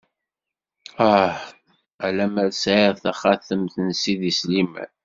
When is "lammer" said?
2.15-2.49